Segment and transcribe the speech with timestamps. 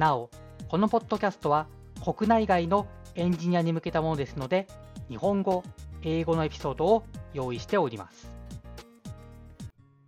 [0.00, 0.30] なお、
[0.70, 1.66] このポッドキャストは
[2.02, 2.86] 国内外の
[3.16, 4.66] エンジニアに向けたものですので、
[5.10, 5.62] 日本語、
[6.02, 7.04] 英語のエピソードを
[7.34, 8.34] 用意しております。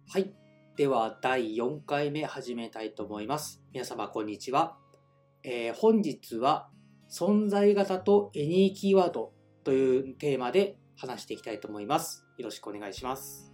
[0.08, 0.32] はい。
[0.78, 3.62] では、第4回目始めたいと思います。
[3.74, 4.78] 皆様、こんにちは。
[5.42, 6.70] えー、本日は、
[7.10, 12.24] 存在型とエニーキーワードというテーマで話していきたいと思います。
[12.38, 13.52] よろしくお願いします。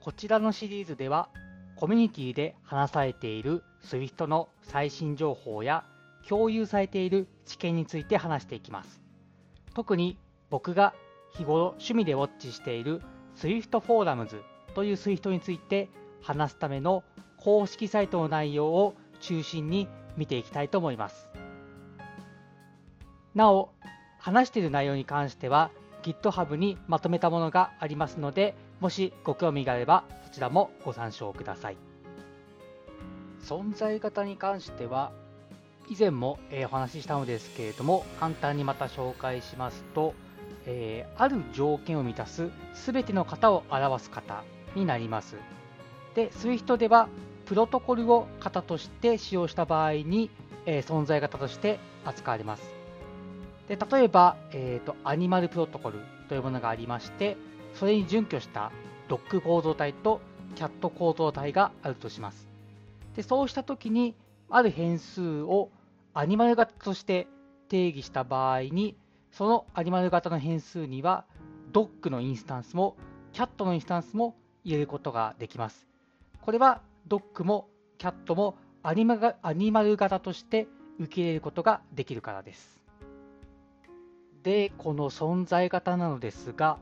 [0.00, 1.28] こちらのシリーズでは、
[1.76, 5.84] コミュニティで話されている SWIFT の最新情報や
[6.26, 9.02] 共有されている知見について話していきます。
[9.74, 10.18] 特に
[10.48, 10.94] 僕が
[11.34, 13.02] 日頃趣味でウォッチしている
[13.36, 14.42] SWIFT フォーラムズ
[14.74, 15.90] という SWIFT について
[16.22, 17.04] 話すための
[17.36, 21.28] 公式サイトの内容を中心に見ていきたいと思います。
[23.34, 23.68] なお、
[24.18, 25.70] 話している内容に関しては
[26.02, 31.76] GitHub にまとめたものがありますので、もしご興味があればそちらもご参照ください。
[33.42, 35.12] 存在型に関しては
[35.88, 40.14] 以前も、えお話ししたのですけれども簡単にまた紹介しますと、
[40.66, 42.50] えー、ある条件を満たす
[42.86, 44.42] 全ての型を表す型
[44.74, 45.36] になります。
[46.14, 47.08] で、SWIFT では
[47.44, 50.30] プロトコルを型として使用した場合に、
[50.66, 52.74] えー、存在型として扱われます。
[53.68, 57.36] で例えば、えーと、アニマルプロトコルというものがありまして、
[57.78, 58.72] それに準拠した
[59.08, 60.20] ロック構造体と
[60.54, 62.48] キャット構造体があるとします。
[63.14, 64.14] でそうしたときに、
[64.48, 65.70] ある変数を
[66.14, 67.26] アニマル型として
[67.68, 68.96] 定義した場合に、
[69.32, 71.24] そのアニマル型の変数には、
[71.72, 72.96] ドッグのインスタンスも、
[73.32, 75.86] キャットのインスタンスも入れることができます。
[76.40, 77.68] これは、ドッグも
[77.98, 80.68] キャットもアニマアニマル型として
[80.98, 82.80] 受け入れることができるからです。
[84.42, 86.78] で、この存在型なのですが、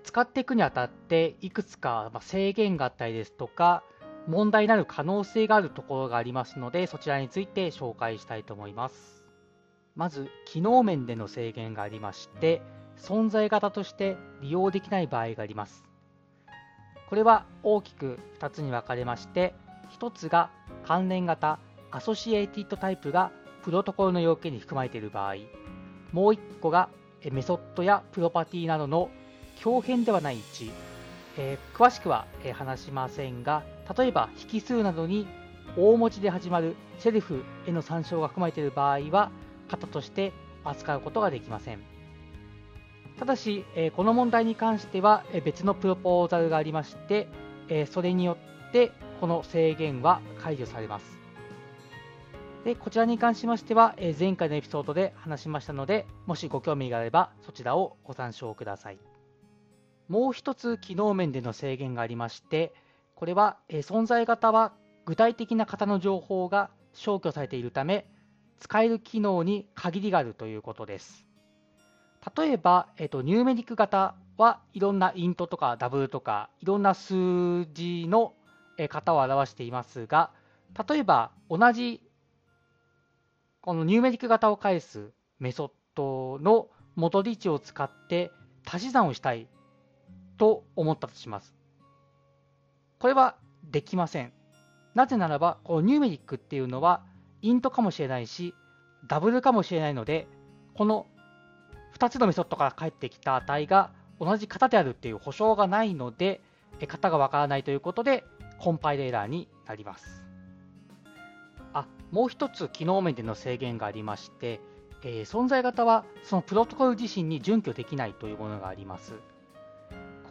[0.00, 3.82] 使っていくにあたっていくつか制限があったりですとか、
[4.26, 9.24] 問題になる可能性があるところがありますので、そちらについて紹介したいと思います。
[9.94, 12.62] まず、機能面での制限がありまして、
[12.96, 15.84] 存在型として利用できない場合があります。
[17.08, 19.54] これは大きく2つに分かれまして、
[19.98, 20.50] 1つが
[20.84, 21.58] 関連型
[21.90, 23.32] アソシエイティッドタイプが
[23.62, 25.34] プロトコルの要件に含まれている場合、
[26.12, 26.88] もう1個が
[27.30, 29.10] メソッドやプロパティなどの
[29.62, 30.70] 強変ではない位置、
[31.38, 33.62] えー、詳しくはえ話しませんが、
[33.96, 35.28] 例えば引数などに
[35.76, 39.30] 大文字で始まるセルフへの参照が含まれている場合は、
[39.70, 40.32] 型として
[40.64, 41.78] 扱うことができません。
[43.20, 47.28] ただし、えこの問題に関しては別のプロポーザルがありまして、
[47.68, 48.36] えそれによ
[48.68, 48.90] って
[49.20, 51.20] この制限は解除されます。
[52.64, 59.11] でこちらに関しましては、え前回のエピソードで話しましたので、もしご興味があればそちらをご参照ください。
[60.12, 62.74] もう一つ機能面での制限がありまして、
[63.14, 64.74] これは、え存在型は
[65.06, 68.04] 具体的な型の情報が消去されているため、
[68.58, 71.26] 使える機能に限りがあるということです。
[72.36, 78.34] 例えば、えっと、ニューメリック型はいろんなイントとかダブルとかいろんな数字の
[78.76, 80.30] 型を表していますが、
[80.86, 82.02] 例えば同じ
[83.62, 88.30] このニューメリック型を返すメソッドの元リ値を使って
[88.66, 89.48] 足し算をしたい
[90.42, 91.54] と思ったとします。
[92.98, 93.36] これは
[93.70, 94.32] できません。
[94.92, 97.04] なぜならば、このニューメリックっていうのは、
[97.42, 98.52] イントかもしれないし、
[99.06, 100.26] ダブルかもしれないので、
[100.74, 101.06] この
[101.96, 106.40] 2つのメソッドから返ってきた値が同じ型であるっていう保証がないので、
[106.80, 108.24] 型がわからないということで、
[108.58, 110.26] コンパイルエラーになります。
[111.72, 114.60] あ、もう一つ機能面での制限がありまして、
[115.04, 119.14] えー、存在型はそのプロトコル自身に準拠できないというものがあります。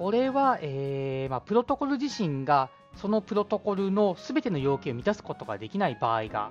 [0.01, 6.49] これは、えーまあ、プロトコル自身がそのプロトコルのすべての要件を満たすことができない場合が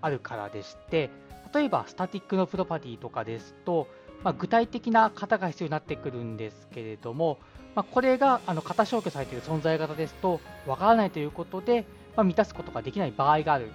[0.00, 1.10] あるからでして、
[1.52, 3.86] 例えばスタティックのプロパティとかですと、
[4.24, 7.38] まあ、具体的な型が必要になってくるんですけれども、
[7.74, 11.84] まあ、これがあの型消去されている存在型ですと、わからないということで、
[12.16, 13.68] まあ、満たすことができない場合がある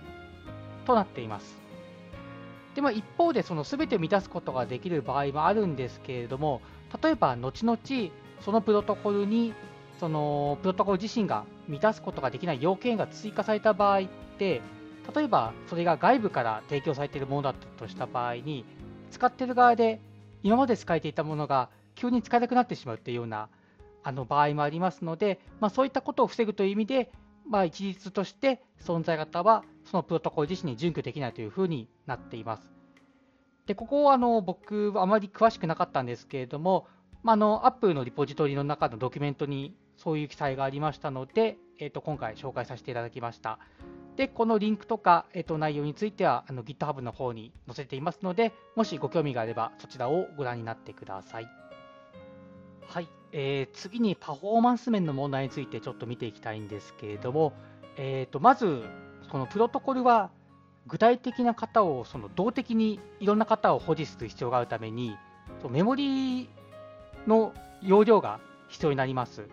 [0.88, 1.59] となっています。
[2.74, 6.63] でも一方で、その全てを満たすことができる場合もあるんですけれども、
[7.03, 7.77] 例えば後々、
[8.43, 9.53] そのプロトコルに
[9.99, 14.03] そのプロトコル自身が満たすことができない要件が追加された場合っ
[14.38, 14.61] て
[15.15, 18.65] 例えばそれが外部から提供されているものだったとした場合に、
[19.09, 19.99] 使っている側で
[20.43, 23.49] 今まで使えていたものが急に使えなくなってしまうというような
[24.03, 27.11] あの場合もありますので、まあ、そういったことを防ぐという意味で、
[27.47, 32.71] まあ、一律として存在型はそのプロトコル自身に準拠できないというふうになっています。
[33.67, 36.88] でここはあの僕、あまり詳しくなかったんですけれども、
[37.23, 43.59] まあ、の Apple のリポジトリの中のドキュメントにそういう記載がありましたので、えー、と今回紹介させていただきました。
[44.15, 51.47] で、このリンクとか、えー、と内容についてはあの GitHub の方に載せていますので、もしご興味があればそちらをご覧になってください。
[52.88, 57.53] はい、えー、次にパフォーマンス面の問題についてちょっと見ていきたいんですけれども、
[57.97, 58.83] えー、とまず、
[59.31, 60.31] このプロトコルは
[60.88, 65.15] 具体的な型をその動的にいろんな型を保持する必要があるために、
[65.69, 66.50] メモリ
[67.27, 69.47] の容量が必要になります。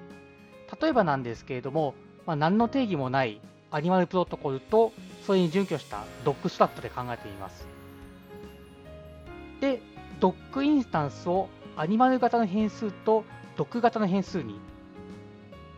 [0.81, 1.95] 例えばなんですけれども、
[2.27, 4.93] まあ、何の定義もないアニマルプロトコルと
[5.27, 7.67] それに準拠したドックストラットで考えてみます。
[9.61, 9.81] で、
[10.21, 13.25] ドックインスタンスをアニマル型の変数と
[13.57, 14.59] ドック型の変数に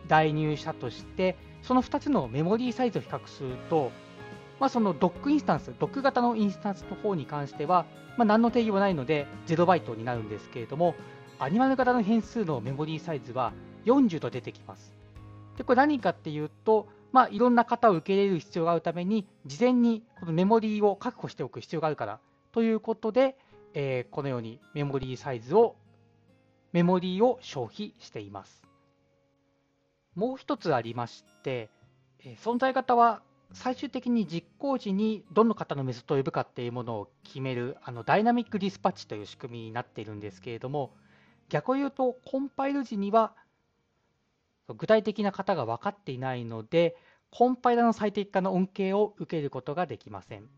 [0.08, 3.90] 代入したとして、その2つのメモリーサイズを比較すると、
[4.58, 7.86] まあ、そのドックインスタンス、ドック型のインスタンスの方に関しては、
[8.16, 10.94] まあ、何の定義もないので0バイトになるんですけれども、
[11.42, 13.54] アニマル型の変数のメモリーサイズは
[13.86, 14.92] 40と出てきます。
[15.56, 22.20] でこれ何かっていうと、まあ、いろんな型を受け入れる必要があるために、事前にこのメモリーを確保しておく必要があるから
[22.52, 23.38] ということで、
[23.72, 25.76] えー、このようにメモリーサイズを、
[26.72, 28.62] メモリーを消費しています。
[30.14, 31.70] もう一つありまして、
[32.22, 33.22] えー、存在型は
[33.54, 40.92] 最終的に実行時にどの型のメソッドを呼ぶかっていうものを決めるあのダイナミックディスパッチという仕組みになっているんですけれども、
[41.50, 43.34] 逆を言うと、コンパイル時には
[44.76, 46.96] 具体的な型が分かっていないので、
[47.30, 50.48] コンパイラの最適化の恩恵を受けることができません。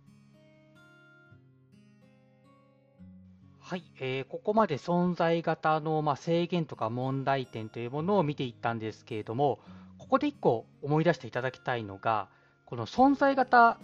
[3.60, 9.60] はい、えー、ここまで存在型の、まあ、制限とか問題点というものを見ていったんですけれども、
[9.98, 12.28] ここで1個思い出していただきたいのが、
[12.66, 13.78] この存在型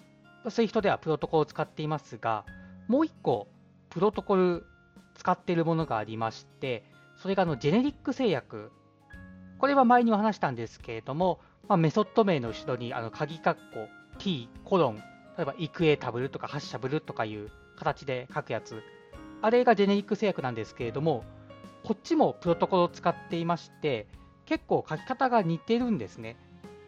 [0.48, 2.44] Swift ではプロトコルを使っていますが、
[2.87, 3.49] もう1個
[3.88, 4.66] プロトコル
[5.14, 6.84] 使っているものがありまして、
[7.18, 8.70] それがあのジェネリック制約。
[9.58, 13.88] これは前にも話したんですけれども、まあ、メソッド名の後ろにあの鍵括弧
[14.18, 15.02] t コロン、例
[15.42, 18.82] えばイクエタブルとかハッシャブルとかいう形で書くやつ。
[19.42, 21.24] あれがジェネリック制約なんですけれども、
[21.84, 24.06] こっちもプロトコルを使っていまして、
[24.46, 26.36] 結構書き方が似てるんですね。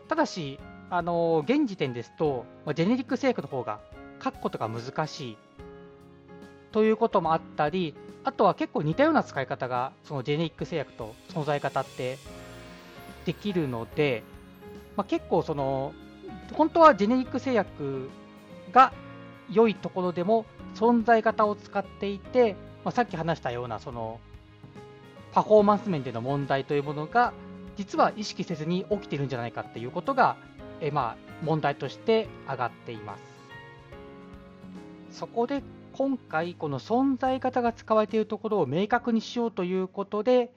[0.08, 0.58] ただし、
[0.90, 3.80] あの現時点ですと、まあ、ジェネリック制約の方が
[4.22, 5.38] 書くことが難しい
[6.72, 7.94] ということもあったり、
[8.24, 12.18] あとは結構似たような使い方が、そのジェネリック製薬と存在方って
[13.24, 14.22] できるので、
[14.96, 15.92] まあ、結構その、
[16.54, 18.10] 本当はジェネリック製薬
[18.72, 18.92] が
[19.50, 20.44] 良いところでも
[20.74, 24.20] 存在型を使っていて、まあ、さっき話したようなその
[25.32, 27.32] パフォーマンス面での問題というものが
[27.76, 30.36] 実は意識せずに起きているんじゃないかっていうことが、
[30.80, 33.22] えまあ、問題として上がっています。
[35.12, 35.62] そこで
[36.00, 40.50] 今回、この存在型が使われているところを明確にしようということで、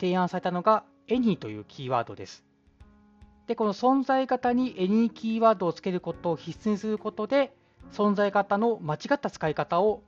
[0.00, 2.42] 提案されたのが any というキーワードです。
[3.46, 7.54] で、この存在型に any キーワードをつけることを必須にすることで、
[7.92, 10.02] 存在型の間違った使い方を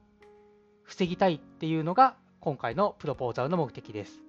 [0.84, 4.22] 防ぎたいっていうのが今回のプロポーザルの目的です。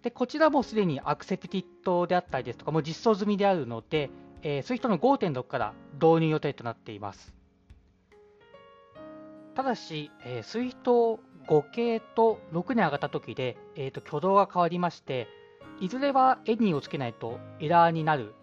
[0.00, 4.08] で、こちらもすでにアクセプティットであったりですとか、もう実装済みであるので、
[4.40, 7.35] えー、SWIFT の5.6から導入予定となっています。
[9.56, 15.28] ただし、えー、SWIFT 5系と6に上がった時で、えーと、挙動が変わりまして、
[15.80, 18.34] いずれは any をつけないとエラーになる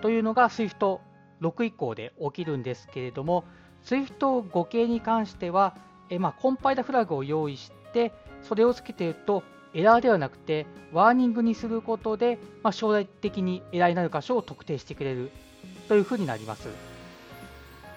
[0.00, 1.00] というのが SWIFT
[1.40, 3.44] 6以降で起きるんですけれども、
[3.84, 5.74] SWIFT 5系に関しては、
[6.08, 9.42] えー、まあ、コンパイラフラグを用意して、それをつけていると、
[9.74, 15.32] エラーではなくて、ワーニングにすることで、まあ、将来的にエラーになる箇所を特定してくれる
[15.88, 16.68] というふうになります。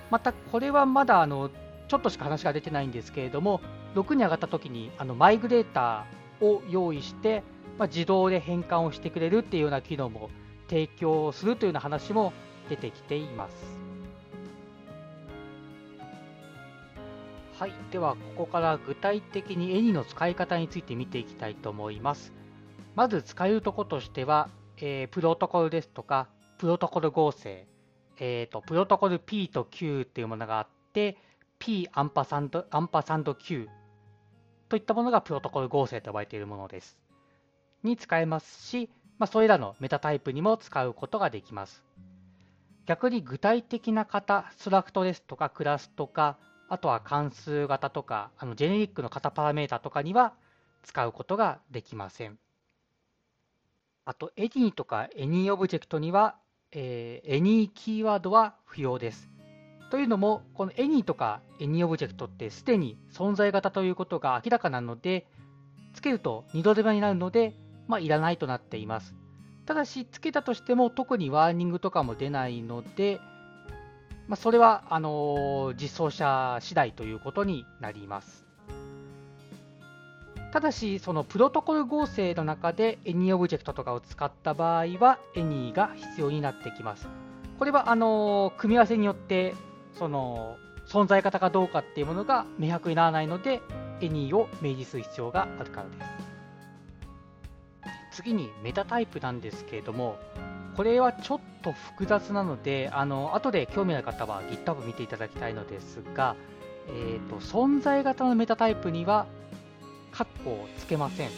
[0.10, 1.52] また、これはまだあの
[1.88, 3.62] ちょっとしか話が出てないんですけれども、
[3.96, 7.44] 6に上がった時にあのマイグレーターを用意して、
[7.78, 10.30] まあ、自動で変換をしてくれるっていうような機能も
[10.68, 12.34] 提供するというような話も
[12.70, 13.78] 出てきています。
[17.60, 22.32] はい、ではここから具体的にエニの使い方について見ていきたいと思います。
[22.96, 26.28] まず使えるところとしては、えー、プロトコルですとか、
[26.60, 27.68] プロトコル合成、
[28.20, 31.18] えーと、プロトコル P と Q っていうものがあって、
[31.60, 33.68] P アンパサンドアンパサンド Q
[34.70, 36.98] といったものがプロトコル合成と呼ばれているものです。
[37.84, 41.84] に使えますし、まあ、それらのメタタイプにも使うことができます。
[42.86, 46.38] 逆に具体的な型、ストラクトですとかクラスとか、
[46.70, 50.34] あとは関数型とか、あのジェネリックの型パラメータとかには
[50.84, 52.38] 使うことができません。
[54.06, 56.38] あと、any とか any オブジェクトには、
[56.72, 59.37] えー、any キーワードは不要です。
[59.90, 65.28] というのも、この any とか any オブジェクトってすでに存在型ということが明らかなので、
[65.94, 67.56] つけると二度手間になるので、
[67.88, 69.16] まあ、いらないとなっています。
[69.66, 73.20] ただし、つけたとしても特にワーニングとかも出ないので、
[74.28, 78.46] まあ、それはあの実装者次第ということになります。
[80.52, 87.08] ただし、そのプロトコル合成の中で Any オブジェクトとかを使った場合は Any が必要になってきます。
[87.60, 89.56] これはあの組み合わせによって
[89.98, 93.62] その存在方かどうかっていうものが明白にならないので
[94.00, 96.28] Any を明示する必要があるからです。
[98.18, 100.18] 次にメタタイプなんですけれども、
[100.76, 106.36] これはちょっと複雑なので、あの後で興味ある方は GitHub 見ていただきたいのですが、
[106.88, 109.28] えーと、存在型のメタタイプには
[110.12, 111.30] カッコをつけません。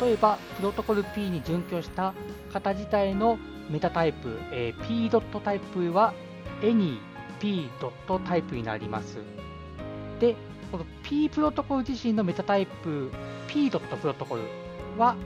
[0.00, 2.14] 例えば、プロトコル P に準拠した
[2.52, 3.38] 型自体の
[3.70, 6.12] メタタイプ、えー、p ドットタイプは
[6.60, 6.98] any
[7.40, 7.68] ッ
[8.06, 9.18] トタイプになります。
[10.20, 10.36] で、
[10.70, 13.10] この p プロトコル自身のメタタイプ
[13.48, 14.42] p ドットプロトコル
[14.98, 15.16] は、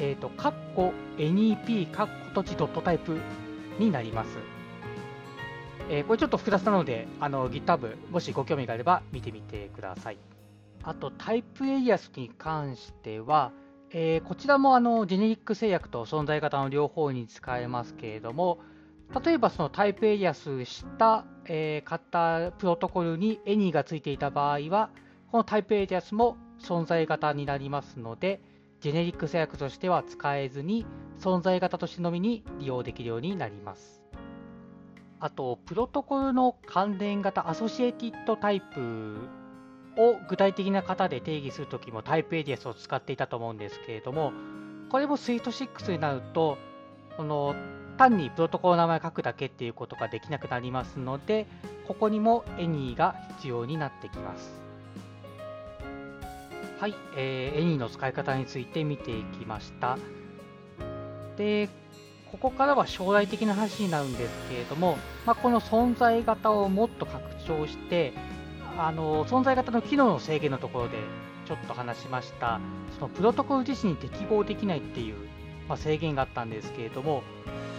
[0.00, 3.18] えっ、ー、と、カッコ NEP カッコ土地ドットタイプ
[3.78, 4.38] になります。
[5.90, 10.18] えー、これちょっと複雑なので、あの GitHub、もしご興味があれば見てみてください。
[10.82, 13.52] あと、タイプエリアスに関しては、
[13.90, 18.58] えー、こちらもあのジェネリック制約と存在型の両方に使えますけれども、
[19.24, 24.90] 例えばそのタイプエリアスした、えー、型プロトコルに any がついていた場合は、
[25.30, 28.40] このタイプエリアスも存在型になりますので、
[28.80, 30.86] ジェネリック制約としては使えずに、
[31.18, 34.02] 存在型としてのみに利用できるようになります。
[35.20, 39.16] あと、プロトコルの関連型アソシエティッドタイプ
[39.96, 44.32] を具体的な型で定義するときもタイプエリアスを使っていたと思うんですけれども、
[44.90, 46.56] これも SWIFT6 になると、
[47.18, 47.56] この
[47.96, 51.48] 単にプロトコルの名前を書くだけっていうことができなくなりますので、
[51.88, 54.52] ここにも any が必要になってきます。
[56.78, 59.98] はい、えー、any の使い方について見ていきました。
[61.36, 61.68] で、
[62.30, 64.96] ここからは将来的な話になるんですけれども、
[65.26, 68.12] まあ、この存在型をもっと拡張して、
[68.78, 70.98] あの存在型の機能の制限のところで
[71.46, 72.60] ちょっと話しました、
[72.94, 75.16] そのプロトコル自身に適合できないっていう、
[75.68, 77.22] ま、制限があったんですけれども、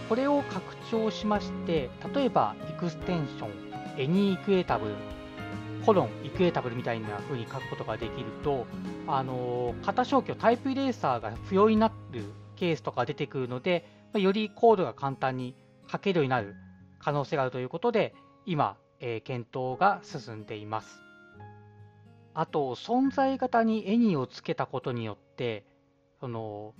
[0.08, 4.94] これを拡張しまして、例えば、エクステンション、Any Equatable、
[5.84, 8.66] コロン、イクエータブルみたいな風に書くことができると、
[9.06, 12.24] あの型消去、タイプイレーサーが不要になる
[12.56, 15.54] ケースとか出てくるので、まよりコードが簡単に
[15.90, 16.54] 書けるようになる
[16.98, 18.14] 可能性があるということで、
[18.46, 21.00] 今、えー、検討が進んでいます。
[22.34, 25.64] あと、存在型にエニーをつけたことによって、
[26.20, 26.74] その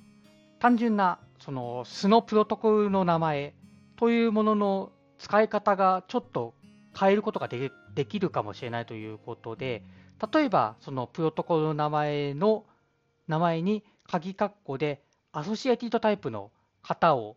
[0.60, 3.54] 単純なその素のプロトコルの名前
[3.96, 6.54] というものの使い方がちょっと
[6.98, 7.70] 変えることがで
[8.06, 9.82] きるかもしれないということで、
[10.32, 12.66] 例えばそのプロトコルの名前の
[13.26, 15.02] 名前に鍵括弧で
[15.32, 16.50] アソシエティドタイプの
[16.82, 17.36] 型を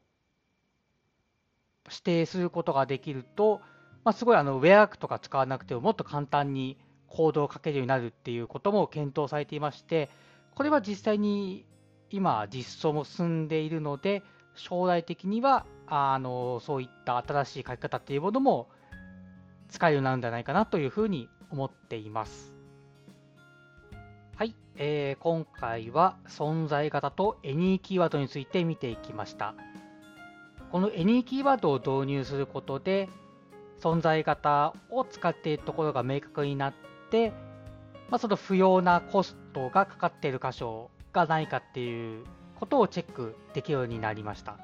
[1.86, 3.62] 指定することができると、
[4.04, 6.78] まあ、すごいあのウェアアークとか使わなくてももっと簡単に
[7.08, 10.10] コードを書けるようになるっていうことも検討されていまして、
[10.56, 11.66] これは実際に
[12.14, 14.22] 今実装も進んでいるので、
[14.54, 18.70] 将来的にはあのそういった新しい書き方っていうものも
[19.70, 22.54] 使えるようになるんじゃないかなというふうに思っています。
[24.36, 29.56] はい、えー、今回は存在型と Any キーワードについて見ていきました。
[30.72, 33.10] この Any キーワードを導入することで、
[33.80, 36.74] 存在型を使っているところが明確になっ
[37.10, 37.32] て、
[38.12, 42.26] まあ、その不要なコストがかかっている箇所がないかっていう
[42.60, 44.58] ことをチェックできるようになりました。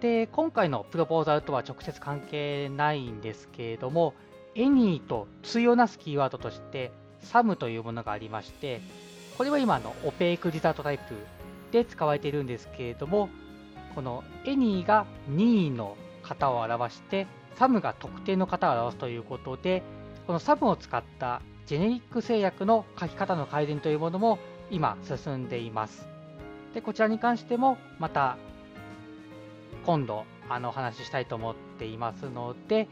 [0.00, 4.14] で、今回のプロポーザルとは直接関係ないんですけれども、
[4.54, 6.92] any と対応なすキーワードとして
[7.22, 8.80] SAM というものがありまして、
[9.36, 11.14] これは今のオペークリザートタイプ
[11.72, 13.28] で使われているんですけれども、
[13.94, 19.82] この any が任意の型を表して、SAM が特定の型を表すということで、
[20.26, 24.38] この SAM を使ったジェネリック制約の書き方の改善というものも
[24.70, 26.08] 今進んでいます。
[26.74, 28.36] で、こちらに関してもまた
[29.86, 32.88] 今度あのお話ししたいと思っていますので、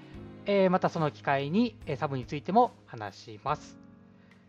[0.47, 3.79] えー、またその機会にサブについても話します。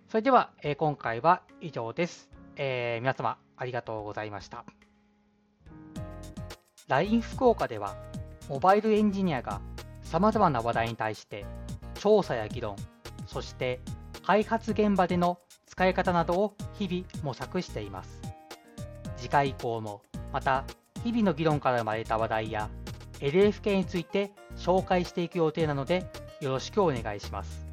[0.09, 4.63] それでは、えー、今回は以上です、えー、皆様ありがとうございました。
[6.87, 7.95] LINE 福岡では
[8.47, 9.59] モバイルエンジニアが
[10.03, 11.45] 様々な話題に対して
[11.95, 12.77] 調査や議論、
[13.25, 13.81] そして
[14.23, 15.39] 開発現場での
[15.77, 18.19] 使い方などを日々模索しています。
[19.15, 20.01] 次回以降も
[20.33, 20.63] また
[21.03, 22.71] 日々の議論から生まれた話題や
[23.19, 26.09] LFK について紹介していく予定なので
[26.41, 27.67] よろしくお願いします。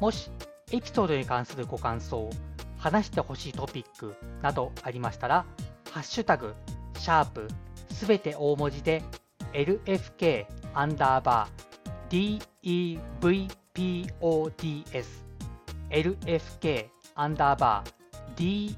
[0.00, 0.30] もし
[0.70, 2.28] エピソードに関するご感想、
[2.76, 5.46] 話してほしいトピックなどありましたら、
[5.92, 6.54] ハッシュタグ、
[6.98, 7.48] シャープ、
[7.90, 9.02] すべて大文字で
[9.54, 12.38] LFK アンダーバー
[13.72, 15.25] DEVPODS
[15.90, 18.76] LFK アンダーバー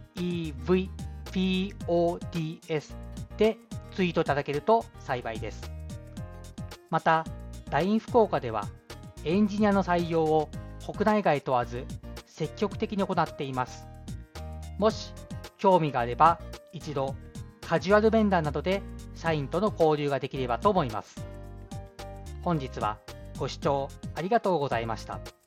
[1.35, 2.95] DEVPODS
[3.37, 3.59] で
[3.95, 5.71] ツイートいただけると幸いです。
[6.91, 7.25] また、
[7.71, 8.67] LINE 福岡では
[9.25, 10.49] エンジニアの採用を
[10.85, 11.85] 国内外問わず
[12.27, 13.87] 積極的に行っています。
[14.79, 15.13] もし
[15.59, 16.39] 興味があれば
[16.73, 17.15] 一度
[17.61, 18.81] カジュアル面談などで
[19.15, 21.27] 社員との交流ができればと思います。
[22.43, 22.99] 本日は
[23.39, 25.38] ご視聴ありがとうございました。